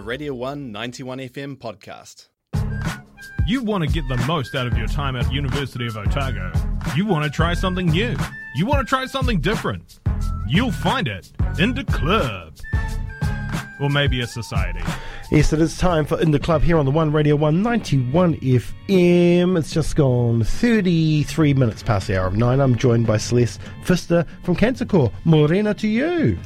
a 0.00 0.02
Radio 0.02 0.32
1 0.32 0.72
91 0.72 1.18
FM 1.18 1.56
podcast. 1.58 2.28
You 3.46 3.62
want 3.62 3.84
to 3.84 3.90
get 3.90 4.02
the 4.08 4.16
most 4.26 4.54
out 4.54 4.66
of 4.66 4.78
your 4.78 4.86
time 4.86 5.14
at 5.14 5.30
University 5.30 5.86
of 5.86 5.94
Otago. 5.94 6.50
You 6.96 7.04
want 7.04 7.24
to 7.24 7.30
try 7.30 7.52
something 7.52 7.86
new. 7.86 8.16
You 8.56 8.64
want 8.64 8.80
to 8.80 8.88
try 8.88 9.04
something 9.04 9.40
different. 9.40 10.00
You'll 10.48 10.72
find 10.72 11.06
it 11.06 11.30
in 11.58 11.74
the 11.74 11.84
club. 11.84 12.56
Or 13.78 13.90
maybe 13.90 14.22
a 14.22 14.26
society. 14.26 14.80
Yes, 15.30 15.52
it 15.52 15.60
is 15.60 15.76
time 15.76 16.06
for 16.06 16.18
In 16.18 16.30
the 16.30 16.38
Club 16.38 16.62
here 16.62 16.78
on 16.78 16.86
the 16.86 16.90
One 16.90 17.12
Radio 17.12 17.36
191 17.36 18.36
FM. 18.36 19.58
It's 19.58 19.70
just 19.70 19.96
gone 19.96 20.44
33 20.44 21.52
minutes 21.52 21.82
past 21.82 22.06
the 22.06 22.18
hour 22.18 22.26
of 22.26 22.36
nine. 22.36 22.58
I'm 22.60 22.74
joined 22.74 23.06
by 23.06 23.18
Celeste 23.18 23.60
Fister 23.84 24.26
from 24.44 24.56
Cancer 24.56 24.86
Corps. 24.86 25.12
Morena 25.24 25.74
to 25.74 25.88
you. 25.88 26.38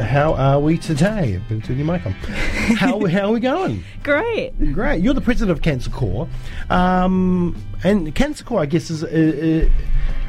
How 0.00 0.34
are 0.34 0.58
we 0.58 0.78
today? 0.78 1.40
Turn 1.48 1.76
your 1.76 1.86
mic 1.86 2.04
on. 2.06 2.12
How, 2.12 3.04
how 3.06 3.28
are 3.28 3.32
we 3.32 3.40
going? 3.40 3.84
Great. 4.02 4.52
Great. 4.72 5.02
You're 5.02 5.14
the 5.14 5.20
president 5.20 5.56
of 5.56 5.62
Cancer 5.62 5.90
Corps. 5.90 6.28
Um, 6.70 7.56
and 7.84 8.14
Cancer 8.14 8.44
Corps, 8.44 8.60
I 8.62 8.66
guess, 8.66 8.90
is. 8.90 9.04
Uh, 9.04 9.68
uh, 9.68 9.84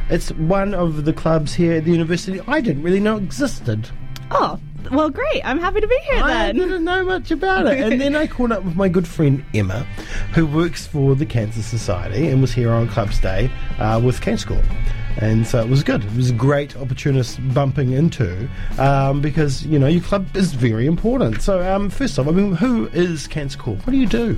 it's 0.09 0.31
one 0.33 0.73
of 0.73 1.05
the 1.05 1.13
clubs 1.13 1.53
here 1.53 1.73
at 1.73 1.85
the 1.85 1.91
university 1.91 2.41
I 2.45 2.59
didn't 2.59 2.83
really 2.83 2.99
know 2.99 3.15
existed. 3.15 3.89
Oh, 4.29 4.59
well, 4.91 5.09
great. 5.09 5.41
I'm 5.45 5.59
happy 5.59 5.79
to 5.79 5.87
be 5.87 5.97
here 6.03 6.21
I 6.21 6.27
then. 6.27 6.49
I 6.49 6.51
didn't 6.51 6.83
know 6.83 7.05
much 7.05 7.31
about 7.31 7.67
it. 7.67 7.79
And 7.79 8.01
then 8.01 8.15
I 8.15 8.27
caught 8.27 8.51
up 8.51 8.63
with 8.63 8.75
my 8.75 8.89
good 8.89 9.07
friend 9.07 9.45
Emma, 9.53 9.85
who 10.33 10.45
works 10.45 10.85
for 10.85 11.15
the 11.15 11.25
Cancer 11.25 11.61
Society 11.61 12.27
and 12.27 12.41
was 12.41 12.51
here 12.51 12.71
on 12.71 12.89
Clubs 12.89 13.19
Day 13.19 13.49
uh, 13.79 14.01
with 14.03 14.19
Cancer 14.19 14.49
Corps. 14.49 14.63
And 15.19 15.45
so 15.45 15.59
it 15.59 15.69
was 15.69 15.83
good. 15.83 16.03
It 16.03 16.15
was 16.15 16.29
a 16.29 16.33
great 16.33 16.75
opportunist 16.77 17.39
bumping 17.53 17.91
into 17.91 18.47
um, 18.79 19.21
because, 19.21 19.65
you 19.65 19.77
know, 19.77 19.87
your 19.87 20.01
club 20.01 20.35
is 20.35 20.53
very 20.53 20.85
important. 20.87 21.41
So, 21.41 21.61
um, 21.73 21.89
first 21.89 22.17
off, 22.17 22.27
I 22.27 22.31
mean, 22.31 22.53
who 22.55 22.87
is 22.87 23.27
Cancer 23.27 23.57
Corps? 23.57 23.75
What 23.75 23.91
do 23.91 23.97
you 23.97 24.07
do? 24.07 24.37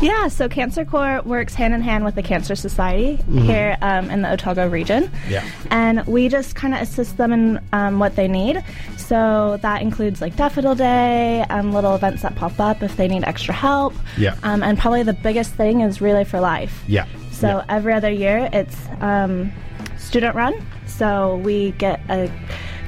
Yeah, 0.00 0.28
so 0.28 0.48
Cancer 0.48 0.84
Corps 0.84 1.22
works 1.24 1.54
hand 1.54 1.74
in 1.74 1.80
hand 1.80 2.04
with 2.04 2.14
the 2.14 2.22
Cancer 2.22 2.54
Society 2.56 3.16
here 3.32 3.76
um, 3.82 4.10
in 4.10 4.22
the 4.22 4.32
Otago 4.32 4.68
region. 4.68 5.04
Mm-hmm. 5.04 5.30
Yeah. 5.30 5.44
And 5.70 6.06
we 6.06 6.28
just 6.28 6.54
kind 6.54 6.74
of 6.74 6.80
assist 6.82 7.16
them 7.16 7.32
in 7.32 7.60
um, 7.72 7.98
what 7.98 8.16
they 8.16 8.28
need. 8.28 8.62
So 8.96 9.58
that 9.62 9.82
includes 9.82 10.20
like 10.20 10.36
Daffodil 10.36 10.74
Day, 10.74 11.42
um, 11.48 11.72
little 11.72 11.94
events 11.94 12.22
that 12.22 12.34
pop 12.36 12.58
up 12.60 12.82
if 12.82 12.96
they 12.96 13.08
need 13.08 13.24
extra 13.24 13.54
help. 13.54 13.94
Yeah. 14.16 14.36
Um, 14.42 14.62
and 14.62 14.78
probably 14.78 15.02
the 15.02 15.12
biggest 15.14 15.54
thing 15.54 15.80
is 15.80 16.00
Relay 16.00 16.24
for 16.24 16.40
Life. 16.40 16.82
Yeah. 16.86 17.06
So 17.32 17.48
Yeah. 17.48 17.64
every 17.68 17.92
other 17.94 18.10
year, 18.10 18.48
it's 18.52 18.76
um, 19.00 19.52
student 19.98 20.34
run. 20.34 20.54
So 20.86 21.36
we 21.36 21.72
get 21.72 22.00
a 22.08 22.30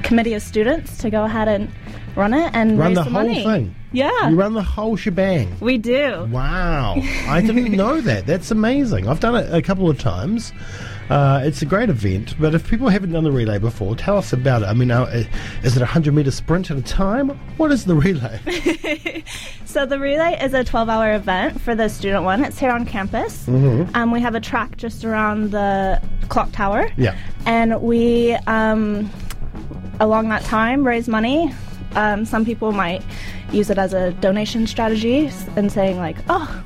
committee 0.03 0.33
of 0.33 0.41
students 0.41 0.97
to 0.99 1.09
go 1.09 1.23
ahead 1.23 1.47
and 1.47 1.69
run 2.15 2.33
it 2.33 2.51
and 2.53 2.77
Run 2.77 2.89
raise 2.89 2.97
the 2.97 3.03
some 3.03 3.13
whole 3.13 3.23
money. 3.23 3.43
thing. 3.43 3.75
Yeah, 3.93 4.29
You 4.29 4.35
run 4.37 4.53
the 4.53 4.63
whole 4.63 4.95
shebang. 4.95 5.53
we 5.59 5.77
do. 5.77 6.25
Wow. 6.31 6.95
I 7.27 7.41
didn't 7.41 7.71
know 7.75 7.99
that. 8.01 8.25
That's 8.25 8.49
amazing. 8.49 9.07
I've 9.09 9.19
done 9.19 9.35
it 9.35 9.53
a 9.53 9.61
couple 9.61 9.89
of 9.89 9.99
times. 9.99 10.53
Uh, 11.09 11.41
it's 11.43 11.61
a 11.61 11.65
great 11.65 11.89
event, 11.89 12.35
but 12.39 12.55
if 12.55 12.69
people 12.69 12.87
haven't 12.89 13.11
done 13.11 13.23
the 13.23 13.31
relay 13.31 13.57
before, 13.57 13.95
tell 13.95 14.17
us 14.17 14.31
about 14.31 14.61
it. 14.61 14.65
I 14.65 14.73
mean, 14.73 14.91
uh, 14.91 15.05
is 15.63 15.75
it 15.75 15.81
a 15.81 15.85
100 15.85 16.13
metre 16.13 16.31
sprint 16.31 16.71
at 16.71 16.77
a 16.77 16.81
time? 16.81 17.29
What 17.57 17.71
is 17.71 17.85
the 17.85 17.95
relay? 17.95 19.23
So 19.71 19.85
the 19.85 19.99
relay 19.99 20.37
is 20.43 20.53
a 20.53 20.65
12-hour 20.65 21.13
event 21.13 21.61
for 21.61 21.75
the 21.75 21.87
student 21.87 22.25
one. 22.25 22.43
It's 22.43 22.59
here 22.59 22.71
on 22.71 22.85
campus. 22.85 23.45
Mm-hmm. 23.45 23.95
Um, 23.95 24.11
we 24.11 24.19
have 24.19 24.35
a 24.35 24.41
track 24.41 24.75
just 24.75 25.05
around 25.05 25.51
the 25.51 26.01
clock 26.27 26.51
tower. 26.51 26.89
Yeah. 26.97 27.17
and 27.45 27.81
we 27.81 28.33
um, 28.47 29.09
along 30.01 30.27
that 30.27 30.43
time 30.43 30.85
raise 30.85 31.07
money 31.07 31.53
um, 31.95 32.25
some 32.25 32.43
people 32.45 32.71
might 32.71 33.01
use 33.51 33.69
it 33.69 33.77
as 33.77 33.93
a 33.93 34.11
donation 34.13 34.67
strategy 34.67 35.31
and 35.55 35.71
saying 35.71 35.97
like 35.97 36.17
oh 36.29 36.63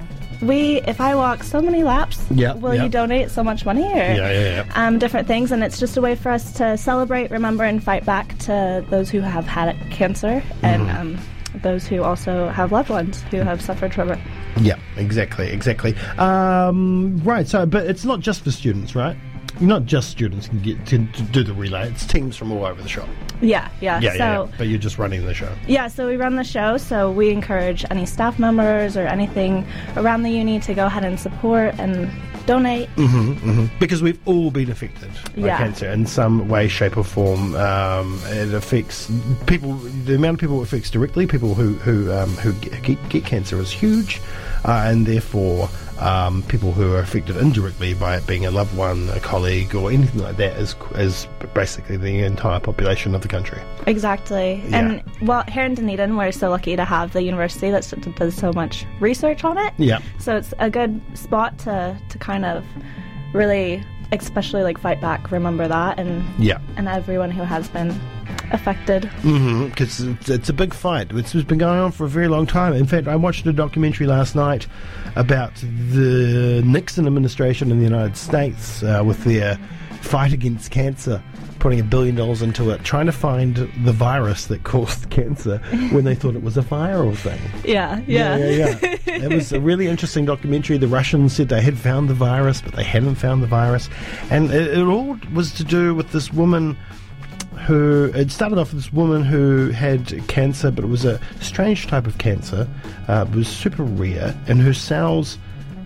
we 0.47 0.81
if 0.81 0.99
i 1.01 1.15
walk 1.15 1.43
so 1.43 1.61
many 1.61 1.83
laps 1.83 2.25
Yeah, 2.31 2.53
will 2.53 2.73
yeah. 2.75 2.83
you 2.83 2.89
donate 2.89 3.31
so 3.31 3.43
much 3.43 3.65
money 3.65 3.83
or 3.83 3.95
Yeah, 3.97 4.15
yeah, 4.15 4.63
yeah. 4.65 4.71
Um, 4.87 4.99
different 4.99 5.27
things 5.27 5.51
and 5.51 5.63
it's 5.63 5.79
just 5.79 5.97
a 5.97 6.01
way 6.01 6.15
for 6.15 6.29
us 6.31 6.53
to 6.53 6.77
celebrate 6.77 7.31
remember 7.31 7.63
and 7.63 7.83
fight 7.83 8.05
back 8.05 8.37
to 8.39 8.85
those 8.89 9.09
who 9.09 9.21
have 9.21 9.45
had 9.45 9.75
cancer 9.91 10.43
and 10.61 10.83
Mm-hmm. 10.83 10.97
um, 11.01 11.19
those 11.61 11.87
who 11.87 12.03
also 12.03 12.49
have 12.49 12.71
loved 12.73 12.89
ones 12.89 13.21
who 13.31 13.37
have 13.37 13.61
suffered 13.61 13.93
from 13.93 14.11
it 14.11 14.19
Yeah, 14.59 14.75
exactly, 14.97 15.47
exactly. 15.47 15.95
Um, 16.17 17.17
right, 17.23 17.47
so, 17.47 17.65
but 17.65 17.85
it's 17.87 18.03
not 18.03 18.19
just 18.19 18.43
for 18.43 18.51
students, 18.51 18.93
right? 18.93 19.15
Not 19.61 19.85
just 19.85 20.09
students 20.09 20.47
can 20.47 20.59
get 20.61 20.85
to, 20.87 21.05
to 21.05 21.21
do 21.23 21.43
the 21.43 21.53
relay. 21.53 21.89
It's 21.89 22.05
teams 22.05 22.35
from 22.35 22.51
all 22.51 22.65
over 22.65 22.81
the 22.81 22.89
shop. 22.89 23.07
yeah 23.41 23.69
yeah, 23.81 23.99
Yeah, 23.99 24.11
so 24.11 24.17
yeah, 24.17 24.39
yeah. 24.43 24.47
But 24.57 24.67
you're 24.67 24.79
just 24.79 24.97
running 24.97 25.25
the 25.25 25.33
show. 25.33 25.51
Yeah, 25.67 25.87
so 25.87 26.07
we 26.07 26.17
run 26.17 26.35
the 26.35 26.43
show, 26.43 26.77
so 26.77 27.11
we 27.11 27.29
encourage 27.31 27.85
any 27.89 28.05
staff 28.05 28.37
members 28.39 28.97
or 28.97 29.07
anything 29.07 29.65
around 29.95 30.23
the 30.23 30.29
uni 30.31 30.59
to 30.61 30.73
go 30.73 30.85
ahead 30.87 31.05
and 31.05 31.19
support 31.19 31.75
and 31.79 32.09
donate. 32.45 32.89
Because 33.79 34.01
we've 34.03 34.19
all 34.27 34.51
been 34.51 34.69
affected 34.69 35.09
by 35.35 35.47
Yeah. 35.47 35.57
cancer 35.57 35.89
in 35.89 36.05
some 36.05 36.47
way, 36.47 36.67
shape, 36.67 36.97
or 36.97 37.03
form. 37.03 37.55
Um, 37.55 38.19
it 38.25 38.53
affects 38.53 39.09
people. 39.47 39.73
The 40.05 40.15
amount 40.15 40.35
of 40.35 40.39
people 40.41 40.59
it 40.59 40.63
affects 40.63 40.89
directly, 40.91 41.25
people 41.27 41.55
who 41.55 41.73
who 41.75 42.11
um, 42.13 42.29
who 42.37 42.53
get, 42.53 42.83
get, 42.83 43.09
get 43.09 43.25
cancer, 43.25 43.59
is 43.59 43.71
huge, 43.71 44.21
uh, 44.65 44.83
and 44.85 45.05
therefore. 45.05 45.69
Um, 45.99 46.43
people 46.43 46.71
who 46.73 46.93
are 46.93 46.99
affected 46.99 47.37
indirectly 47.37 47.93
by 47.93 48.17
it 48.17 48.27
being 48.27 48.45
a 48.45 48.51
loved 48.51 48.75
one, 48.75 49.09
a 49.09 49.19
colleague, 49.19 49.73
or 49.73 49.91
anything 49.91 50.21
like 50.21 50.35
that 50.37 50.57
is 50.57 50.75
is 50.95 51.27
basically 51.53 51.95
the 51.97 52.23
entire 52.23 52.59
population 52.59 53.15
of 53.15 53.21
the 53.21 53.27
country. 53.29 53.61
Exactly. 53.87 54.61
Yeah. 54.67 54.77
And 54.79 55.03
well, 55.21 55.43
here 55.47 55.63
in 55.63 55.73
Dunedin, 55.75 56.17
we're 56.17 56.31
so 56.33 56.49
lucky 56.49 56.75
to 56.75 56.83
have 56.83 57.13
the 57.13 57.23
university 57.23 57.71
that 57.71 57.89
does 58.15 58.35
so 58.35 58.51
much 58.53 58.85
research 58.99 59.43
on 59.45 59.57
it. 59.57 59.73
Yeah. 59.77 59.99
So 60.19 60.35
it's 60.35 60.53
a 60.59 60.69
good 60.69 60.99
spot 61.13 61.57
to, 61.59 61.97
to 62.09 62.17
kind 62.17 62.43
of 62.45 62.65
really, 63.33 63.83
especially 64.11 64.63
like 64.63 64.77
fight 64.77 64.99
back, 64.99 65.31
remember 65.31 65.67
that, 65.67 65.97
and 65.99 66.23
Yeah. 66.37 66.59
and 66.77 66.87
everyone 66.87 67.31
who 67.31 67.43
has 67.43 67.69
been 67.69 67.97
affected. 68.55 69.09
because 69.69 69.99
it's, 69.99 70.29
it's 70.29 70.49
a 70.49 70.53
big 70.53 70.73
fight. 70.73 71.11
It's, 71.11 71.35
it's 71.35 71.43
been 71.43 71.59
going 71.59 71.79
on 71.79 71.91
for 71.91 72.05
a 72.05 72.09
very 72.09 72.27
long 72.27 72.47
time. 72.47 72.73
In 72.73 72.87
fact, 72.87 73.07
I 73.07 73.15
watched 73.15 73.45
a 73.45 73.53
documentary 73.53 74.07
last 74.07 74.35
night 74.35 74.65
about 75.15 75.53
the 75.55 76.63
Nixon 76.65 77.05
administration 77.05 77.71
in 77.71 77.77
the 77.77 77.83
United 77.83 78.17
States 78.17 78.81
uh, 78.81 79.03
with 79.05 79.23
their 79.23 79.59
fight 80.01 80.33
against 80.33 80.71
cancer, 80.71 81.21
putting 81.59 81.79
a 81.79 81.83
billion 81.83 82.15
dollars 82.15 82.41
into 82.43 82.69
it, 82.69 82.83
trying 82.83 83.07
to 83.07 83.11
find 83.11 83.55
the 83.83 83.91
virus 83.91 84.45
that 84.45 84.63
caused 84.63 85.09
cancer 85.09 85.57
when 85.91 86.03
they 86.03 86.13
thought 86.13 86.35
it 86.35 86.43
was 86.43 86.57
a 86.57 86.61
viral 86.61 87.15
thing. 87.15 87.39
Yeah, 87.63 88.01
Yeah, 88.07 88.37
yeah, 88.37 88.77
yeah. 88.81 88.97
it 89.07 89.33
was 89.33 89.51
a 89.51 89.59
really 89.59 89.87
interesting 89.87 90.25
documentary. 90.25 90.77
The 90.77 90.87
Russians 90.87 91.35
said 91.35 91.49
they 91.49 91.61
had 91.61 91.77
found 91.77 92.07
the 92.07 92.13
virus, 92.13 92.61
but 92.61 92.73
they 92.73 92.83
hadn't 92.83 93.15
found 93.15 93.41
the 93.41 93.47
virus. 93.47 93.89
And 94.29 94.51
it, 94.51 94.77
it 94.77 94.85
all 94.85 95.17
was 95.33 95.51
to 95.53 95.63
do 95.63 95.95
with 95.95 96.11
this 96.11 96.31
woman 96.31 96.77
who. 97.65 98.11
It 98.13 98.31
started 98.31 98.57
off 98.57 98.73
with 98.73 98.83
this 98.83 98.93
woman 98.93 99.23
who 99.23 99.69
had 99.69 100.27
cancer, 100.27 100.71
but 100.71 100.83
it 100.83 100.87
was 100.87 101.05
a 101.05 101.19
strange 101.41 101.87
type 101.87 102.07
of 102.07 102.17
cancer. 102.17 102.67
Uh, 103.07 103.25
it 103.27 103.35
was 103.35 103.47
super 103.47 103.83
rare, 103.83 104.35
and 104.47 104.61
her 104.61 104.73
cells 104.73 105.37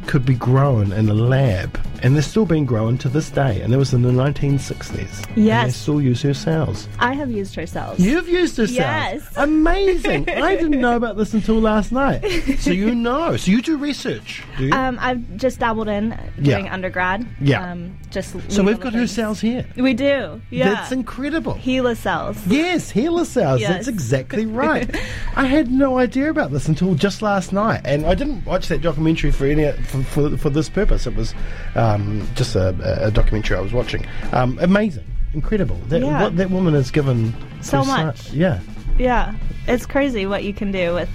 could 0.07 0.25
be 0.25 0.35
grown 0.35 0.91
in 0.91 1.09
a 1.09 1.13
lab. 1.13 1.79
And 2.01 2.15
they're 2.15 2.21
still 2.21 2.45
being 2.45 2.65
grown 2.65 2.97
to 2.99 3.09
this 3.09 3.29
day. 3.29 3.61
And 3.61 3.73
that 3.73 3.77
was 3.77 3.93
in 3.93 4.01
the 4.01 4.11
1960s. 4.11 5.27
And 5.35 5.37
they 5.67 5.71
still 5.71 6.01
use 6.01 6.21
her 6.21 6.33
cells. 6.33 6.87
I 6.99 7.13
have 7.13 7.29
used 7.31 7.55
her 7.55 7.65
cells. 7.65 7.99
You've 7.99 8.27
used 8.29 8.57
her 8.57 8.67
cells. 8.67 8.77
Yes. 8.77 9.33
Amazing. 9.37 10.29
I 10.29 10.55
didn't 10.55 10.79
know 10.81 10.95
about 10.95 11.17
this 11.17 11.33
until 11.33 11.59
last 11.59 11.91
night. 11.91 12.21
So 12.59 12.71
you 12.71 12.95
know. 12.95 13.35
So 13.37 13.51
you 13.51 13.61
do 13.61 13.77
research, 13.77 14.43
do 14.57 14.65
you? 14.67 14.73
Um, 14.73 14.97
I've 15.01 15.37
just 15.37 15.59
dabbled 15.59 15.87
in 15.89 16.17
Yeah. 16.39 16.71
undergrad. 16.73 17.27
Yeah. 17.41 17.71
Um, 17.71 17.97
just 18.11 18.35
so 18.51 18.63
we've 18.63 18.79
got 18.79 18.93
her 18.93 19.07
cells 19.07 19.39
here. 19.41 19.66
We 19.75 19.93
do. 19.93 20.41
Yeah. 20.49 20.69
That's 20.73 20.91
incredible. 20.91 21.53
HeLa 21.55 21.95
cells. 21.95 22.37
Yes, 22.47 22.91
HeLa 22.91 23.25
cells. 23.25 23.61
Yes. 23.61 23.69
That's 23.71 23.87
exactly 23.87 24.45
right. 24.47 24.90
I 25.35 25.45
had 25.45 25.72
no 25.72 25.97
idea 25.99 26.29
about 26.29 26.52
this 26.52 26.67
until 26.67 26.95
just 26.95 27.22
last 27.22 27.53
night, 27.53 27.81
and 27.85 28.05
I 28.05 28.16
didn't 28.16 28.45
watch 28.45 28.67
that 28.69 28.81
documentary 28.81 29.31
for 29.31 29.45
any 29.45 29.72
for, 29.84 30.03
for, 30.03 30.37
for 30.37 30.49
this 30.49 30.69
purpose. 30.69 31.05
It 31.05 31.16
was 31.16 31.34
um, 31.96 32.28
just 32.36 32.56
a, 32.56 32.70
a 33.06 33.12
documentary 33.12 33.58
I 33.58 33.62
was 33.62 33.74
watching. 33.74 34.06
Um, 34.32 34.58
amazing, 34.62 35.06
incredible. 35.34 35.76
That 35.90 36.02
Yeah. 36.02 36.24
what 36.24 36.38
that 36.38 36.50
woman 36.50 36.74
has 36.74 36.91
given 36.91 37.34
So 37.62 37.84
much. 37.84 38.32
Yeah, 38.32 38.59
Yeah. 38.97 39.34
It's 39.68 39.86
crazy 39.86 40.26
what 40.26 40.44
you 40.44 40.53
can 40.53 40.72
do 40.72 40.94
with 40.96 41.09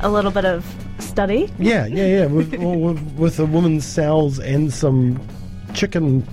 a 0.00 0.08
little 0.10 0.30
bit 0.32 0.44
of 0.44 0.64
study. 0.98 1.50
yeah, 1.58 1.86
yeah, 1.86 2.06
yeah. 2.06 2.26
With, 2.26 2.52
with, 2.58 3.00
with 3.16 3.38
a 3.38 3.46
woman's 3.46 3.84
cells 3.84 4.38
and 4.40 4.72
some 4.72 5.20
chicken 5.74 6.26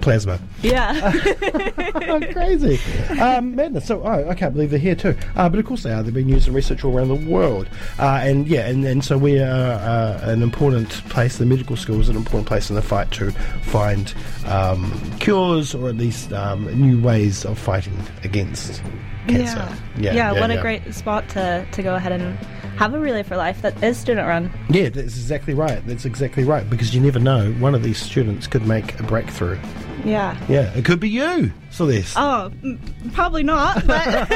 plasma. 0.00 0.38
Yeah. 0.62 1.12
Crazy. 2.32 2.80
Um, 3.20 3.54
madness. 3.54 3.86
So, 3.86 4.02
oh, 4.02 4.28
I 4.28 4.34
can't 4.34 4.54
believe 4.54 4.70
they're 4.70 4.78
here 4.78 4.94
too. 4.94 5.16
Uh, 5.34 5.48
but 5.48 5.58
of 5.58 5.66
course 5.66 5.82
they 5.82 5.92
are. 5.92 6.02
They've 6.02 6.14
been 6.14 6.28
used 6.28 6.48
in 6.48 6.54
research 6.54 6.84
all 6.84 6.96
around 6.96 7.08
the 7.08 7.30
world. 7.30 7.68
Uh, 7.98 8.20
and 8.22 8.46
yeah, 8.48 8.66
and, 8.66 8.84
and 8.84 9.04
so 9.04 9.18
we 9.18 9.38
are 9.38 9.72
uh, 9.72 10.20
an 10.22 10.42
important 10.42 10.88
place, 11.08 11.38
the 11.38 11.46
medical 11.46 11.76
school 11.76 12.00
is 12.00 12.08
an 12.08 12.16
important 12.16 12.48
place 12.48 12.70
in 12.70 12.76
the 12.76 12.82
fight 12.82 13.10
to 13.12 13.30
find 13.62 14.14
um, 14.46 14.92
cures 15.18 15.74
or 15.74 15.88
at 15.88 15.96
least 15.96 16.32
um, 16.32 16.64
new 16.78 17.00
ways 17.00 17.44
of 17.44 17.58
fighting 17.58 17.96
against 18.24 18.82
cancer. 19.28 19.68
Yeah. 19.98 20.14
Yeah, 20.14 20.32
what 20.32 20.50
a 20.50 20.60
great 20.60 20.94
spot 20.94 21.28
to, 21.30 21.66
to 21.72 21.82
go 21.82 21.94
ahead 21.94 22.12
and 22.12 22.38
have 22.76 22.94
a 22.94 22.98
relay 22.98 23.22
for 23.22 23.36
life 23.36 23.62
that 23.62 23.82
is 23.82 23.96
student 23.96 24.26
run. 24.26 24.52
Yeah, 24.68 24.90
that's 24.90 25.16
exactly 25.16 25.54
right. 25.54 25.84
That's 25.86 26.04
exactly 26.04 26.44
right 26.44 26.68
because 26.68 26.94
you 26.94 27.00
never 27.00 27.18
know. 27.18 27.52
One 27.54 27.74
of 27.74 27.82
these 27.82 27.98
students 27.98 28.46
could 28.46 28.66
make 28.66 28.98
a 29.00 29.02
breakthrough. 29.02 29.58
Yeah. 30.06 30.38
Yeah, 30.48 30.72
it 30.74 30.84
could 30.84 31.00
be 31.00 31.10
you, 31.10 31.52
Celeste. 31.70 32.16
Oh, 32.16 32.50
mm, 32.62 33.12
probably 33.12 33.42
not. 33.42 33.86
But 33.86 34.30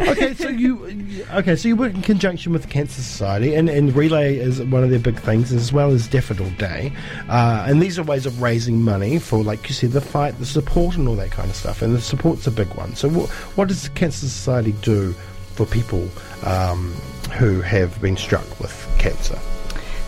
okay, 0.08 0.34
so 0.34 0.48
you 0.48 1.24
okay, 1.34 1.56
so 1.56 1.68
you 1.68 1.76
work 1.76 1.94
in 1.94 2.02
conjunction 2.02 2.52
with 2.52 2.62
the 2.62 2.68
Cancer 2.68 3.02
Society, 3.02 3.54
and, 3.54 3.68
and 3.68 3.94
Relay 3.94 4.38
is 4.38 4.62
one 4.62 4.82
of 4.82 4.90
their 4.90 4.98
big 4.98 5.18
things, 5.18 5.52
as 5.52 5.72
well 5.72 5.90
as 5.90 6.08
Daffodil 6.08 6.50
Day, 6.58 6.92
uh, 7.28 7.66
and 7.68 7.82
these 7.82 7.98
are 7.98 8.02
ways 8.02 8.26
of 8.26 8.40
raising 8.40 8.80
money 8.82 9.18
for, 9.18 9.42
like 9.42 9.68
you 9.68 9.74
said, 9.74 9.92
the 9.92 10.00
fight, 10.00 10.38
the 10.38 10.46
support, 10.46 10.96
and 10.96 11.06
all 11.08 11.16
that 11.16 11.30
kind 11.30 11.50
of 11.50 11.56
stuff. 11.56 11.82
And 11.82 11.94
the 11.94 12.00
support's 12.00 12.46
a 12.46 12.50
big 12.50 12.72
one. 12.74 12.94
So, 12.96 13.08
what, 13.08 13.28
what 13.56 13.68
does 13.68 13.82
the 13.84 13.90
Cancer 13.90 14.26
Society 14.26 14.72
do 14.80 15.12
for 15.54 15.66
people 15.66 16.08
um, 16.44 16.92
who 17.38 17.60
have 17.60 18.00
been 18.00 18.16
struck 18.16 18.60
with 18.60 18.74
cancer? 18.98 19.38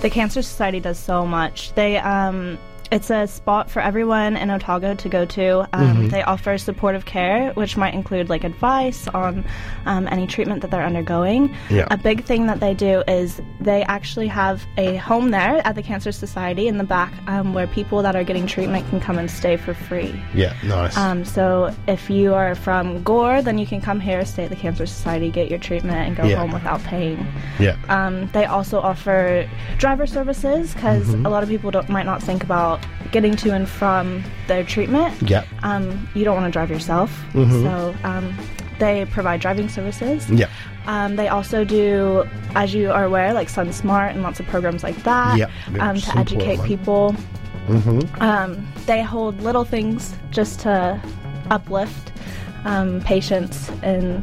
the 0.00 0.10
Cancer 0.10 0.42
Society 0.42 0.80
does 0.80 0.98
so 0.98 1.26
much. 1.26 1.72
They 1.74 1.98
um 1.98 2.58
it's 2.90 3.10
a 3.10 3.26
spot 3.26 3.70
for 3.70 3.80
everyone 3.80 4.36
in 4.36 4.50
Otago 4.50 4.94
to 4.94 5.08
go 5.08 5.24
to. 5.26 5.60
Um, 5.72 5.88
Mm-hmm. 5.98 6.08
They 6.08 6.22
offer 6.22 6.58
supportive 6.58 7.04
care, 7.06 7.52
which 7.54 7.76
might 7.76 7.94
include 7.94 8.28
like 8.28 8.44
advice 8.44 9.08
on 9.08 9.44
um, 9.86 10.06
any 10.10 10.26
treatment 10.26 10.60
that 10.62 10.70
they're 10.70 10.84
undergoing. 10.84 11.54
Yeah. 11.70 11.86
A 11.90 11.96
big 11.96 12.24
thing 12.24 12.46
that 12.46 12.60
they 12.60 12.74
do 12.74 13.02
is 13.08 13.40
they 13.60 13.82
actually 13.84 14.26
have 14.28 14.64
a 14.76 14.96
home 14.96 15.30
there 15.30 15.66
at 15.66 15.74
the 15.74 15.82
Cancer 15.82 16.12
Society 16.12 16.68
in 16.68 16.78
the 16.78 16.84
back 16.84 17.12
um, 17.26 17.54
where 17.54 17.66
people 17.66 18.02
that 18.02 18.14
are 18.16 18.22
getting 18.24 18.46
treatment 18.46 18.88
can 18.90 19.00
come 19.00 19.18
and 19.18 19.30
stay 19.30 19.56
for 19.56 19.74
free. 19.74 20.14
Yeah, 20.34 20.54
nice. 20.64 20.96
Um, 20.96 21.24
so 21.24 21.74
if 21.86 22.08
you 22.10 22.34
are 22.34 22.54
from 22.54 23.02
Gore, 23.02 23.42
then 23.42 23.58
you 23.58 23.66
can 23.66 23.80
come 23.80 23.98
here, 24.00 24.24
stay 24.24 24.44
at 24.44 24.50
the 24.50 24.56
Cancer 24.56 24.86
Society, 24.86 25.30
get 25.30 25.48
your 25.50 25.58
treatment, 25.58 25.96
and 26.06 26.16
go 26.16 26.24
Yeah. 26.24 26.36
home 26.36 26.52
without 26.52 26.80
paying. 26.84 27.26
yeah. 27.58 27.76
Um, 27.88 28.28
they 28.32 28.44
also 28.44 28.78
offer 28.80 29.48
driver 29.78 30.06
services 30.06 30.74
because 30.74 31.06
Mm-hmm. 31.08 31.26
a 31.26 31.30
lot 31.30 31.42
of 31.42 31.48
people 31.48 31.70
don't, 31.70 31.88
might 31.88 32.06
not 32.06 32.22
think 32.22 32.42
about 32.78 33.12
getting 33.12 33.36
to 33.36 33.50
and 33.54 33.68
from 33.68 34.22
their 34.46 34.64
treatment. 34.64 35.14
yeah. 35.22 35.44
Um, 35.62 36.08
you 36.14 36.24
don't 36.24 36.34
want 36.34 36.46
to 36.46 36.52
drive 36.52 36.70
yourself, 36.70 37.10
Mm-hmm. 37.32 37.62
so 37.64 37.94
um, 38.04 38.36
they 38.78 39.06
provide 39.06 39.40
driving 39.40 39.68
services. 39.68 40.28
Yeah. 40.30 40.48
Um, 40.86 41.16
they 41.16 41.28
also 41.28 41.64
do, 41.64 42.24
as 42.54 42.72
you 42.74 42.90
are 42.90 43.04
aware, 43.04 43.32
like 43.34 43.48
Sun 43.48 43.72
Smart 43.72 44.12
and 44.14 44.22
lots 44.22 44.40
of 44.40 44.46
programs 44.46 44.82
like 44.82 44.96
that 45.02 45.36
Yep, 45.36 45.50
um, 45.80 45.96
to 46.00 46.18
educate 46.18 46.62
people. 46.64 47.14
Mm-hmm. 47.68 48.22
Um, 48.22 48.66
they 48.86 49.02
hold 49.02 49.40
little 49.42 49.64
things 49.64 50.14
just 50.30 50.60
to 50.60 51.00
uplift 51.50 52.12
um, 52.64 53.00
patients 53.02 53.70
and 53.82 54.22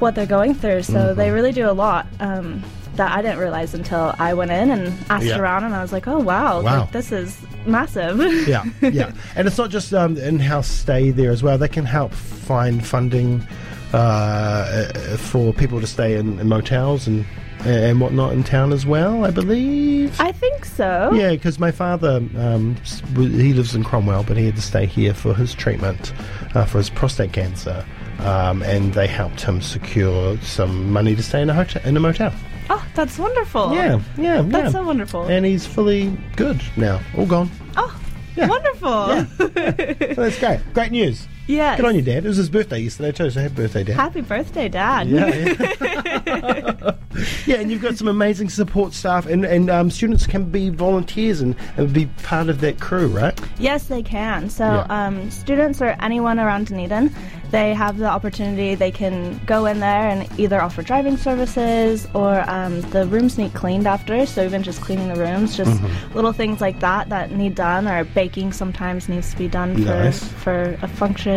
what 0.00 0.14
they're 0.14 0.26
going 0.26 0.52
through. 0.54 0.82
So 0.82 0.92
Mm-hmm. 0.94 1.18
they 1.18 1.30
really 1.30 1.52
do 1.52 1.68
a 1.70 1.72
lot 1.72 2.06
um, 2.20 2.62
that 2.96 3.16
I 3.16 3.22
didn't 3.22 3.38
realize 3.38 3.74
until 3.74 4.14
I 4.18 4.34
went 4.34 4.50
in 4.50 4.70
and 4.70 4.92
asked 5.10 5.26
Yeah. 5.26 5.38
around, 5.38 5.64
and 5.64 5.74
I 5.74 5.82
was 5.82 5.92
like, 5.92 6.06
oh 6.08 6.18
wow, 6.18 6.62
Wow. 6.62 6.80
like, 6.80 6.92
this 6.92 7.12
is 7.12 7.38
massive. 7.66 8.18
yeah, 8.48 8.64
yeah, 8.80 9.12
and 9.36 9.46
it's 9.46 9.58
not 9.58 9.70
just 9.70 9.92
um, 9.94 10.16
in-house 10.16 10.68
stay 10.68 11.10
there 11.10 11.30
as 11.30 11.42
well. 11.42 11.58
They 11.58 11.68
can 11.68 11.84
help 11.84 12.12
find 12.12 12.84
funding 12.86 13.46
uh, 13.92 15.16
for 15.16 15.52
people 15.52 15.80
to 15.80 15.86
stay 15.86 16.16
in, 16.16 16.38
in 16.38 16.48
motels 16.48 17.06
and 17.06 17.24
and 17.64 18.00
whatnot 18.00 18.32
in 18.32 18.44
town 18.44 18.72
as 18.72 18.86
well. 18.86 19.24
I 19.24 19.30
believe. 19.30 20.20
I 20.20 20.30
think 20.30 20.64
so. 20.64 21.10
yeah, 21.14 21.30
because 21.30 21.58
my 21.58 21.72
father, 21.72 22.22
um, 22.36 22.76
he 23.16 23.52
lives 23.54 23.74
in 23.74 23.82
Cromwell, 23.82 24.22
but 24.22 24.36
he 24.36 24.44
had 24.46 24.54
to 24.56 24.62
stay 24.62 24.86
here 24.86 25.12
for 25.14 25.34
his 25.34 25.52
treatment 25.54 26.12
uh, 26.54 26.64
for 26.64 26.78
his 26.78 26.90
prostate 26.90 27.32
cancer, 27.32 27.84
um, 28.20 28.62
and 28.62 28.94
they 28.94 29.06
helped 29.08 29.40
him 29.40 29.60
secure 29.60 30.36
some 30.42 30.92
money 30.92 31.16
to 31.16 31.22
stay 31.22 31.42
in 31.42 31.50
a 31.50 31.54
hotel 31.54 31.82
in 31.84 31.96
a 31.96 32.00
motel. 32.00 32.32
Oh, 32.68 32.84
that's 32.94 33.18
wonderful. 33.18 33.72
Yeah, 33.74 34.00
yeah, 34.18 34.42
That's 34.42 34.64
yeah. 34.66 34.70
so 34.70 34.82
wonderful. 34.84 35.22
And 35.26 35.44
he's 35.46 35.66
fully 35.66 36.16
good 36.36 36.60
now, 36.76 37.00
all 37.16 37.26
gone. 37.26 37.50
oh, 37.76 38.00
Yeah. 38.36 38.48
wonderful. 38.48 39.26
So 40.16 40.22
that's 40.22 40.38
great. 40.38 40.60
Great 40.74 40.92
news. 40.92 41.26
Yes. 41.46 41.76
Good 41.80 41.86
on 41.86 41.94
you, 41.94 42.02
Dad. 42.02 42.24
It 42.24 42.28
was 42.28 42.36
his 42.36 42.48
birthday 42.50 42.80
yesterday 42.80 43.12
too, 43.12 43.30
so 43.30 43.40
happy 43.40 43.54
birthday, 43.54 43.84
Dad. 43.84 43.96
Happy 43.96 44.20
birthday, 44.20 44.68
Dad. 44.68 45.08
Yeah, 45.08 45.26
yeah. 45.26 46.92
yeah, 47.46 47.56
and 47.56 47.70
you've 47.70 47.82
got 47.82 47.96
some 47.96 48.08
amazing 48.08 48.48
support 48.50 48.92
staff, 48.92 49.26
and, 49.26 49.44
and 49.44 49.70
um, 49.70 49.90
students 49.90 50.26
can 50.26 50.50
be 50.50 50.68
volunteers 50.68 51.40
and, 51.40 51.54
and 51.76 51.92
be 51.92 52.06
part 52.22 52.48
of 52.48 52.60
that 52.60 52.80
crew, 52.80 53.08
right? 53.08 53.38
Yes, 53.58 53.86
they 53.86 54.02
can. 54.02 54.50
So, 54.50 54.64
Yeah. 54.64 54.86
um, 55.06 55.30
students 55.30 55.80
or 55.80 55.96
anyone 56.00 56.38
around 56.40 56.66
Dunedin, 56.68 57.14
they 57.50 57.74
have 57.74 57.98
the 57.98 58.06
opportunity. 58.06 58.74
They 58.74 58.90
can 58.90 59.40
go 59.46 59.66
in 59.66 59.78
there 59.80 60.08
and 60.08 60.28
either 60.38 60.60
offer 60.60 60.82
driving 60.82 61.16
services 61.16 62.08
or 62.12 62.48
um, 62.50 62.80
the 62.90 63.06
rooms 63.06 63.38
need 63.38 63.54
cleaned 63.54 63.86
after. 63.86 64.26
So, 64.26 64.44
even 64.44 64.62
just 64.62 64.80
cleaning 64.80 65.08
the 65.08 65.16
rooms, 65.20 65.56
just 65.56 65.66
Mm-hmm. 65.66 66.14
little 66.14 66.32
things 66.32 66.60
like 66.60 66.80
that 66.80 67.08
that 67.10 67.32
need 67.32 67.54
done, 67.54 67.86
or 67.88 68.04
baking 68.04 68.52
sometimes 68.52 69.08
needs 69.08 69.30
to 69.32 69.36
be 69.38 69.48
done 69.48 69.74
for 69.76 69.80
Nice. 69.82 70.22
Mm-hmm. 70.24 70.36
for 70.38 70.78
a 70.82 70.88
function. 70.88 71.35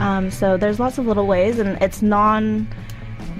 Um, 0.00 0.30
so, 0.30 0.56
there's 0.56 0.78
lots 0.80 0.98
of 0.98 1.06
little 1.06 1.26
ways, 1.26 1.58
and 1.58 1.80
it's 1.82 2.02
non. 2.02 2.68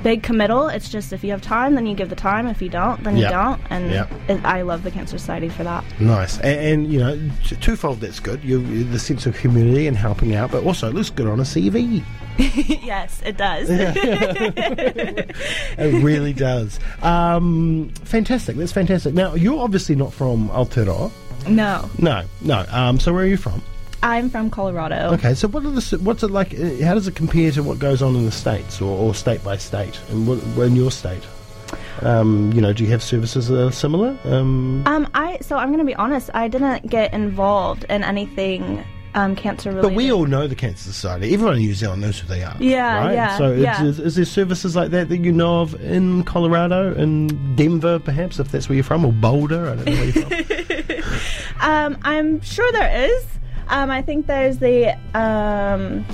Big 0.04 0.24
committal. 0.24 0.66
It's 0.66 0.88
just 0.88 1.12
if 1.12 1.22
you 1.22 1.30
have 1.30 1.40
time, 1.42 1.76
then 1.76 1.86
you 1.86 1.94
give 1.94 2.08
the 2.10 2.16
time. 2.16 2.48
If 2.48 2.60
you 2.60 2.68
don't, 2.68 3.00
then 3.04 3.16
you 3.16 3.28
don't. 3.28 3.60
And 3.70 3.88
Yeah. 3.88 4.06
it, 4.26 4.44
I 4.44 4.62
love 4.62 4.82
the 4.82 4.90
Cancer 4.90 5.16
Society 5.16 5.48
for 5.48 5.62
that. 5.62 5.84
Nice, 6.00 6.38
and, 6.40 6.58
and 6.60 6.92
you 6.92 6.98
know, 6.98 7.30
t- 7.44 7.54
twofold. 7.54 8.00
That's 8.00 8.18
good. 8.18 8.42
You 8.42 8.82
the 8.82 8.98
sense 8.98 9.26
of 9.26 9.36
community 9.36 9.86
and 9.86 9.96
helping 9.96 10.34
out, 10.34 10.50
but 10.50 10.64
also 10.64 10.88
it 10.88 10.94
looks 10.94 11.10
good 11.10 11.28
on 11.28 11.38
a 11.38 11.44
CV. 11.44 12.02
yes, 12.84 13.22
it 13.24 13.36
does. 13.36 13.68
It 15.78 16.02
really 16.02 16.32
does. 16.32 16.80
Um, 17.02 17.90
fantastic. 18.04 18.56
That's 18.56 18.72
fantastic. 18.72 19.14
Now 19.14 19.34
you're 19.34 19.60
obviously 19.60 19.94
not 19.94 20.12
from 20.12 20.48
Aotearoa. 20.50 21.10
no, 21.48 21.88
No, 21.98 22.24
no. 22.40 22.64
Um, 22.70 22.98
so 23.00 23.12
where 23.12 23.22
are 23.24 23.26
you 23.28 23.36
from? 23.36 23.62
I'm 24.02 24.28
from 24.30 24.50
Colorado. 24.50 25.12
Okay, 25.14 25.34
so 25.34 25.48
what 25.48 25.64
are 25.64 25.70
the 25.70 25.98
what's 26.02 26.22
it 26.22 26.30
like? 26.30 26.54
uh, 26.54 26.84
How 26.84 26.94
does 26.94 27.06
it 27.06 27.14
compare 27.14 27.50
to 27.52 27.62
what 27.62 27.78
goes 27.78 28.02
on 28.02 28.16
in 28.16 28.24
the 28.24 28.32
states, 28.32 28.80
or, 28.80 28.96
or 28.98 29.14
state 29.14 29.42
by 29.44 29.56
state, 29.56 30.00
and 30.10 30.26
what, 30.26 30.38
in 30.66 30.74
your 30.76 30.90
state? 30.90 31.22
Um, 32.02 32.52
you 32.52 32.60
know, 32.60 32.72
do 32.72 32.82
you 32.84 32.90
have 32.90 33.02
services 33.02 33.48
that 33.48 33.64
are 33.66 33.70
similar? 33.72 34.18
Um, 34.24 34.82
Um, 34.86 35.08
I 35.14 35.38
so 35.40 35.56
I'm 35.56 35.70
gonna 35.70 35.84
be 35.84 35.94
honest. 35.94 36.30
I 36.34 36.48
didn't 36.48 36.88
get 36.88 37.12
involved 37.14 37.84
in 37.88 38.02
anything 38.02 38.84
um, 39.14 39.36
cancer 39.36 39.70
related. 39.70 39.88
but 39.90 39.94
we 39.96 40.10
all 40.10 40.26
know 40.26 40.48
the 40.48 40.54
Cancer 40.56 40.82
Society. 40.84 41.32
Everyone 41.34 41.54
in 41.56 41.60
New 41.60 41.74
Zealand 41.74 42.00
knows 42.02 42.18
who 42.18 42.26
they 42.28 42.42
are. 42.42 42.56
Yeah, 42.58 42.96
right? 43.06 43.12
yeah, 43.14 43.36
So, 43.38 43.52
yeah. 43.52 43.84
Is, 43.84 44.00
is 44.00 44.14
there 44.16 44.24
services 44.24 44.74
like 44.74 44.90
that 44.90 45.10
that 45.10 45.18
you 45.18 45.30
know 45.32 45.60
of 45.60 45.74
in 45.82 46.24
Colorado, 46.24 46.94
in 46.94 47.28
Denver, 47.54 47.98
perhaps, 47.98 48.40
if 48.40 48.50
that's 48.50 48.68
where 48.70 48.74
you're 48.76 48.84
from, 48.84 49.04
or 49.04 49.12
Boulder? 49.12 49.68
I 49.68 49.76
don't 49.76 49.84
know 49.84 49.92
where 49.92 50.04
you're 50.06 51.02
from. 51.02 51.12
Um, 51.60 51.96
I'm 52.02 52.40
sure 52.40 52.70
there 52.72 53.06
is. 53.08 53.24
Um, 53.68 53.90
I 53.90 54.02
think 54.02 54.26
there's 54.26 54.58
the 54.58 54.96
um, 55.18 56.04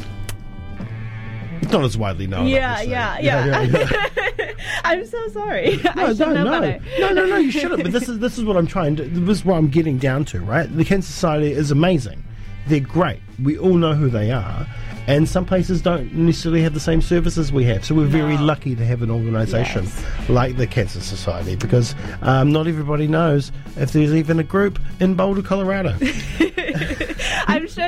it's 1.61 1.73
not 1.73 1.85
as 1.85 1.97
widely 1.99 2.27
known. 2.27 2.47
yeah, 2.47 2.73
obviously. 2.73 2.93
yeah, 2.93 3.19
yeah, 3.19 3.61
yeah. 3.63 4.53
I'm 4.85 5.05
so 5.05 5.29
sorry. 5.29 5.81
I 5.87 5.95
No, 5.95 6.09
should 6.09 6.19
no, 6.29 6.33
know 6.45 6.45
no, 6.61 6.79
no, 6.99 7.13
no, 7.13 7.27
no. 7.27 7.37
You 7.37 7.51
shouldn't. 7.51 7.83
But 7.83 7.93
this 7.93 8.09
is 8.09 8.19
this 8.21 8.39
is 8.39 8.45
what 8.45 8.57
I'm 8.57 8.67
trying 8.67 8.97
to. 8.97 9.05
This 9.05 9.39
is 9.39 9.45
what 9.45 9.57
I'm 9.57 9.69
getting 9.69 9.99
down 9.99 10.25
to. 10.27 10.41
Right, 10.41 10.75
the 10.75 10.85
Cancer 10.85 11.11
Society 11.13 11.51
is 11.53 11.71
amazing. 11.71 12.23
They're 12.69 12.81
great. 12.81 13.21
We 13.43 13.59
all 13.59 13.75
know 13.75 13.95
who 13.95 14.09
they 14.11 14.31
are, 14.31 14.67
and 15.07 15.27
some 15.29 15.45
places 15.47 15.81
don't 15.83 16.13
necessarily 16.15 16.63
have 16.63 16.75
the 16.75 16.81
same 16.81 17.01
services 17.01 17.51
we 17.51 17.65
have. 17.65 17.85
So 17.85 17.95
we're 17.95 18.07
very 18.07 18.37
lucky 18.37 18.77
to 18.77 18.85
have 18.85 19.03
an 19.03 19.11
organisation 19.11 19.85
Yes. 19.85 20.29
like 20.29 20.57
the 20.59 20.67
Cancer 20.67 21.01
Society 21.01 21.57
because 21.57 21.95
um, 22.23 22.53
not 22.53 22.67
everybody 22.67 23.07
knows 23.09 23.51
if 23.77 23.93
there's 23.93 24.13
even 24.15 24.39
a 24.39 24.43
group 24.45 24.79
in 25.01 25.15
Boulder, 25.15 25.43
Colorado. 25.43 25.97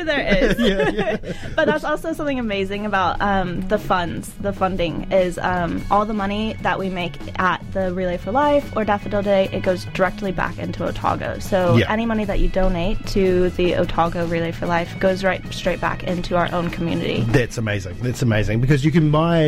There 0.11 0.45
is. 0.45 0.59
yeah, 0.59 0.89
yeah. 0.89 1.17
but 1.57 1.67
that's 1.67 1.85
also 1.85 2.13
something 2.13 2.39
amazing 2.39 2.87
about 2.87 3.21
um, 3.21 3.61
the 3.69 3.79
funds, 3.79 4.33
the 4.41 4.53
funding 4.53 5.11
is 5.13 5.39
um, 5.39 5.85
all 5.91 6.07
the 6.07 6.15
money 6.15 6.57
that 6.63 6.79
we 6.79 6.89
make 6.89 7.15
at 7.39 7.61
the 7.73 7.93
Relay 7.93 8.17
for 8.17 8.33
Life 8.33 8.73
or 8.77 8.85
Daffodil 8.85 9.23
Day, 9.23 9.49
it 9.53 9.63
goes 9.63 9.85
directly 9.87 10.33
back 10.33 10.59
into 10.59 10.85
Otago. 10.87 11.39
So 11.39 11.77
Yeah. 11.77 11.93
any 11.93 12.07
money 12.07 12.25
that 12.25 12.41
you 12.41 12.49
donate 12.49 13.05
to 13.09 13.51
the 13.51 13.77
Otago 13.77 14.27
Relay 14.27 14.53
for 14.53 14.67
Life 14.67 14.99
goes 14.99 15.23
right 15.23 15.43
straight 15.53 15.81
back 15.81 16.03
into 16.05 16.37
our 16.37 16.53
own 16.53 16.71
community. 16.71 17.23
That's 17.29 17.59
amazing. 17.59 17.97
That's 18.01 18.23
amazing 18.23 18.61
because 18.61 18.85
you 18.85 18.91
can 18.91 19.11
buy 19.11 19.43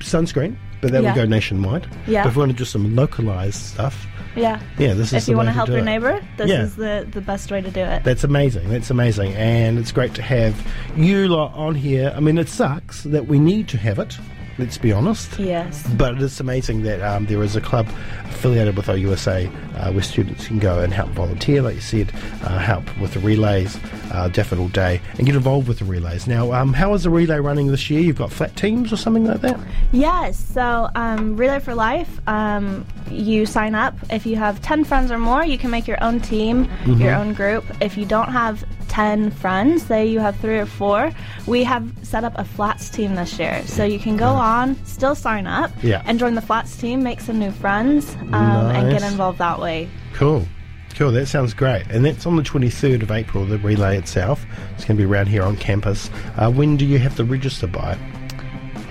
sunscreen 0.00 0.56
but 0.82 0.90
that 0.90 1.02
Yeah. 1.02 1.10
would 1.14 1.16
go 1.16 1.26
nationwide. 1.26 1.86
Yeah. 2.08 2.24
But 2.24 2.30
if 2.30 2.36
we 2.36 2.40
want 2.40 2.50
to 2.52 2.58
do 2.58 2.64
some 2.64 2.96
localized 2.96 3.54
stuff, 3.54 4.04
Yeah. 4.34 4.60
yeah, 4.78 4.94
this 4.94 5.12
is 5.12 5.22
If 5.24 5.28
you 5.28 5.36
want 5.36 5.48
to 5.48 5.52
help 5.52 5.68
your 5.68 5.82
neighbor, 5.82 6.22
this 6.36 6.48
Yeah. 6.48 6.62
is 6.62 6.76
the, 6.76 7.06
the 7.10 7.20
best 7.20 7.50
way 7.50 7.60
to 7.60 7.70
do 7.70 7.80
it. 7.80 8.02
That's 8.04 8.24
amazing. 8.24 8.68
That's 8.70 8.90
amazing. 8.90 9.34
And 9.34 9.78
it's 9.78 9.92
great 9.92 10.14
to 10.14 10.22
have 10.22 10.54
you 10.96 11.28
lot 11.28 11.52
on 11.54 11.74
here. 11.74 12.12
I 12.16 12.20
mean, 12.20 12.38
it 12.38 12.48
sucks 12.48 13.02
that 13.04 13.26
we 13.26 13.38
need 13.38 13.68
to 13.68 13.78
have 13.78 13.98
it, 13.98 14.18
let's 14.58 14.78
be 14.78 14.92
honest. 14.92 15.38
yes. 15.38 15.86
But 15.96 16.14
it 16.14 16.22
is 16.22 16.38
amazing 16.40 16.82
that 16.82 17.00
um, 17.02 17.26
there 17.26 17.42
is 17.42 17.56
a 17.56 17.60
club 17.60 17.86
affiliated 18.24 18.76
with 18.76 18.86
OUSA 18.86 19.46
uh, 19.76 19.92
where 19.92 20.02
students 20.02 20.46
can 20.46 20.58
go 20.58 20.80
and 20.80 20.92
help 20.92 21.10
volunteer, 21.10 21.62
like 21.62 21.74
you 21.76 21.80
said, 21.80 22.12
uh, 22.42 22.58
help 22.58 22.84
with 22.98 23.14
the 23.14 23.20
relays, 23.20 23.78
uh, 24.12 24.28
Daffodil 24.28 24.68
Day, 24.68 25.00
and 25.18 25.26
get 25.26 25.34
involved 25.36 25.68
with 25.68 25.78
the 25.78 25.84
relays. 25.84 26.26
Now, 26.26 26.52
um, 26.52 26.72
how 26.72 26.92
is 26.94 27.04
the 27.04 27.10
relay 27.10 27.38
running 27.38 27.68
this 27.68 27.88
year? 27.90 28.00
You've 28.00 28.18
got 28.18 28.32
flat 28.32 28.56
teams 28.56 28.92
or 28.92 28.96
something 28.96 29.24
like 29.24 29.40
that? 29.42 29.58
Yes. 29.92 30.38
So, 30.38 30.88
um, 30.94 31.36
Relay 31.36 31.60
for 31.60 31.74
Life, 31.74 32.20
um, 32.28 32.84
you 33.10 33.46
sign 33.46 33.74
up. 33.74 33.94
If 34.10 34.26
you 34.26 34.36
have 34.36 34.60
10 34.62 34.84
friends 34.84 35.10
or 35.10 35.18
more, 35.18 35.44
you 35.44 35.58
can 35.58 35.70
make 35.70 35.86
your 35.86 36.02
own 36.02 36.20
team, 36.20 36.66
Mm-hmm. 36.82 37.00
your 37.00 37.14
own 37.14 37.32
group. 37.34 37.64
If 37.80 37.96
you 37.96 38.04
don't 38.06 38.30
have 38.30 38.64
10 38.88 39.30
friends, 39.30 39.82
say 39.84 40.06
you 40.06 40.20
have 40.20 40.36
three 40.36 40.58
or 40.58 40.66
four, 40.66 41.10
we 41.46 41.64
have 41.64 41.90
set 42.02 42.24
up 42.24 42.32
a 42.36 42.44
flats 42.44 42.90
team 42.90 43.14
this 43.14 43.38
year. 43.38 43.62
So 43.66 43.84
you 43.84 43.98
can 43.98 44.16
go 44.16 44.28
on, 44.28 44.76
still 44.84 45.14
sign 45.14 45.46
up, 45.46 45.70
Yeah. 45.82 46.02
and 46.06 46.18
join 46.18 46.34
the 46.34 46.42
flats 46.42 46.76
team, 46.76 47.02
make 47.02 47.20
some 47.20 47.38
new 47.38 47.50
friends, 47.50 48.14
um, 48.32 48.70
and 48.70 48.90
get 48.90 49.02
involved 49.02 49.38
that 49.38 49.58
way. 49.60 49.88
Cool. 50.14 50.46
Cool, 50.94 51.10
that 51.12 51.26
sounds 51.26 51.54
great. 51.54 51.84
And 51.88 52.04
that's 52.04 52.26
on 52.26 52.36
the 52.36 52.42
23rd 52.42 53.02
of 53.02 53.10
April, 53.10 53.46
the 53.46 53.56
relay 53.58 53.96
itself. 53.96 54.44
It's 54.74 54.84
going 54.84 54.98
to 54.98 55.02
be 55.02 55.10
around 55.10 55.26
here 55.28 55.42
on 55.42 55.56
campus. 55.56 56.10
Uh, 56.36 56.50
when 56.50 56.76
do 56.76 56.84
you 56.84 56.98
have 56.98 57.16
to 57.16 57.24
register 57.24 57.66
by? 57.66 57.96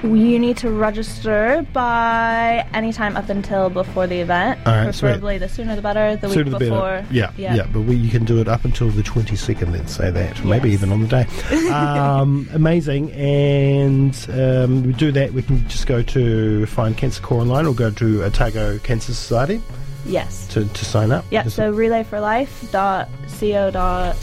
You 0.03 0.39
need 0.39 0.57
to 0.57 0.71
register 0.71 1.63
by 1.73 2.67
any 2.73 2.91
time 2.91 3.15
up 3.15 3.29
until 3.29 3.69
before 3.69 4.07
the 4.07 4.19
event. 4.19 4.59
All 4.65 4.73
right, 4.73 4.95
sweet. 4.95 5.09
preferably 5.09 5.37
the 5.37 5.47
sooner 5.47 5.75
the 5.75 5.81
better, 5.83 6.15
the 6.15 6.27
Sooner 6.29 6.43
week 6.45 6.53
the 6.53 6.57
before. 6.59 6.79
better. 7.01 7.07
Yeah, 7.11 7.31
yeah, 7.37 7.53
yeah. 7.55 7.67
but 7.71 7.81
we, 7.81 7.95
you 7.97 8.09
can 8.09 8.25
do 8.25 8.41
it 8.41 8.47
up 8.47 8.65
until 8.65 8.89
the 8.89 9.03
22nd, 9.03 9.71
let's 9.71 9.95
say 9.95 10.09
that. 10.09 10.43
Maybe 10.43 10.71
even 10.71 10.91
on 10.91 11.01
the 11.01 11.07
day. 11.07 11.27
Um, 11.71 12.49
amazing. 12.53 13.11
And 13.11 14.15
um, 14.33 14.81
we 14.83 14.93
do 14.93 15.11
that, 15.11 15.33
we 15.33 15.43
can 15.43 15.67
just 15.69 15.85
go 15.87 16.01
to 16.01 16.65
Find 16.65 16.97
Cancer 16.97 17.21
Corps 17.21 17.41
online 17.41 17.67
or 17.67 17.73
go 17.75 17.91
to 17.91 18.23
Otago 18.23 18.79
Cancer 18.79 19.13
Society 19.13 19.61
Yes. 20.05 20.47
to, 20.47 20.65
to 20.65 20.85
sign 20.85 21.11
up. 21.11 21.25
Yeah, 21.29 21.43
so 21.47 21.71
relayforlife.co. 21.71 23.71
dot 23.71 24.17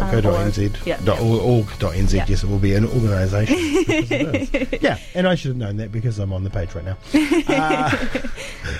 dot 0.00 0.10
co 0.12 0.20
dot 0.20 0.46
nz 0.52 0.86
Yeah. 0.86 0.98
dot 1.04 1.20
org, 1.20 1.40
org 1.42 1.78
dot 1.78 1.94
nz 1.94 2.12
Yeah. 2.14 2.24
yes 2.28 2.42
it 2.42 2.48
will 2.50 2.58
be 2.58 2.74
an 2.74 2.86
organisation 2.86 3.54
because 3.56 4.10
it 4.10 4.72
is. 4.72 4.82
yeah 4.82 4.98
and 5.14 5.26
I 5.28 5.34
should 5.34 5.48
have 5.50 5.56
known 5.56 5.76
that 5.76 5.92
because 5.92 6.18
I'm 6.18 6.32
on 6.32 6.44
the 6.44 6.50
page 6.50 6.74
right 6.74 6.84
now 6.84 6.96
uh, 7.48 7.90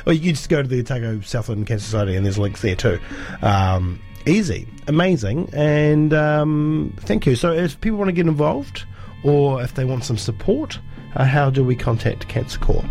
well 0.05 0.15
you 0.15 0.21
can 0.21 0.31
just 0.35 0.49
go 0.49 0.63
to 0.63 0.69
the 0.69 0.81
Otago 0.81 1.21
Southland 1.21 1.67
Cancer 1.67 1.85
Society 1.85 2.17
and 2.17 2.25
there's 2.25 2.39
links 2.39 2.63
there 2.63 2.77
too 2.77 2.99
um, 3.43 4.01
easy 4.27 4.67
amazing 4.89 5.49
and 5.53 6.13
um, 6.13 6.95
thank 7.01 7.27
you 7.27 7.35
so 7.37 7.53
if 7.53 7.81
people 7.81 7.99
want 7.99 8.09
to 8.09 8.13
get 8.13 8.27
involved 8.27 8.85
or 9.23 9.63
if 9.63 9.75
they 9.75 9.85
want 9.85 10.05
some 10.05 10.17
support 10.19 10.79
uh, 11.17 11.25
how 11.25 11.51
do 11.51 11.65
we 11.65 11.75
contact 11.77 12.29
Cancer 12.29 12.59
Corps 12.59 12.85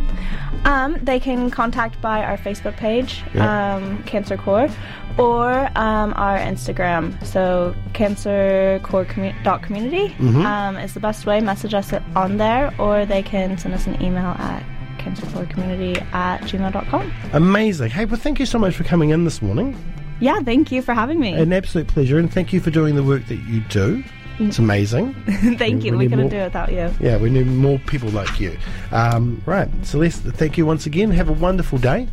Um, 0.65 0.97
they 1.01 1.19
can 1.19 1.49
contact 1.49 2.01
by 2.01 2.23
our 2.23 2.37
Facebook 2.37 2.75
page, 2.77 3.23
Yeah. 3.33 3.75
um, 3.75 4.03
Cancer 4.03 4.35
Corps, 4.37 4.69
or 5.17 5.69
um, 5.77 6.13
our 6.15 6.37
Instagram. 6.37 7.03
So 7.25 7.73
Cancer 7.93 8.79
Corps 8.83 9.05
community 9.05 10.09
Mm-hmm. 10.19 10.45
um, 10.45 10.75
is 10.77 10.93
the 10.93 10.99
best 10.99 11.25
way. 11.25 11.39
Message 11.41 11.73
us 11.73 11.93
on 12.15 12.37
there, 12.37 12.73
or 12.79 13.05
they 13.05 13.23
can 13.23 13.57
send 13.57 13.73
us 13.73 13.87
an 13.87 14.01
email 14.01 14.35
at 14.37 14.63
cancercorecommunity 14.99 16.01
at 16.13 16.41
gmail.com. 16.41 17.11
amazing 17.33 17.89
hey 17.89 18.03
well 18.03 18.19
thank 18.19 18.37
you 18.37 18.45
so 18.45 18.59
much 18.59 18.75
for 18.75 18.83
coming 18.83 19.11
in 19.11 19.23
this 19.23 19.41
morning 19.41 19.73
Yeah, 20.19 20.41
thank 20.41 20.73
you 20.73 20.81
for 20.81 20.93
having 20.93 21.19
me. 21.21 21.31
an 21.33 21.53
absolute 21.53 21.87
pleasure 21.87 22.19
and 22.19 22.31
thank 22.31 22.51
you 22.51 22.59
for 22.59 22.69
doing 22.69 22.95
the 22.95 23.03
work 23.03 23.25
that 23.27 23.37
you 23.47 23.61
do 23.69 24.03
it's 24.39 24.59
amazing 24.59 25.13
thank 25.57 25.83
you. 25.83 25.91
we 25.91 25.97
We 25.97 26.03
need 26.05 26.09
couldn't 26.11 26.19
more- 26.25 26.29
do 26.29 26.37
it 26.37 26.43
without 26.45 26.71
you. 26.71 26.93
Yeah, 26.99 27.17
we 27.17 27.29
need 27.29 27.47
more 27.47 27.77
people 27.79 28.09
like 28.09 28.39
you. 28.39 28.57
Um, 28.91 29.41
right, 29.45 29.69
Celeste, 29.85 30.21
thank 30.23 30.57
you 30.57 30.65
once 30.65 30.85
again. 30.85 31.11
Have 31.11 31.29
a 31.29 31.33
wonderful 31.33 31.77
day 31.77 32.07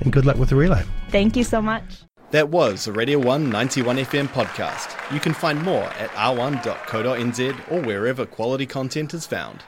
and 0.00 0.12
good 0.12 0.24
luck 0.24 0.36
with 0.36 0.50
the 0.50 0.56
relay. 0.56 0.82
Thank 1.10 1.36
you 1.36 1.44
so 1.44 1.60
much. 1.60 1.84
That 2.30 2.48
was 2.48 2.86
a 2.88 2.92
Radio 2.92 3.18
191 3.18 3.96
FM 3.98 4.26
podcast. 4.28 4.88
You 5.12 5.20
can 5.20 5.34
find 5.34 5.62
more 5.62 5.84
at 5.84 6.10
r1.co.nz 6.10 7.72
or 7.72 7.80
wherever 7.82 8.26
quality 8.26 8.66
content 8.66 9.14
is 9.14 9.26
found. 9.26 9.62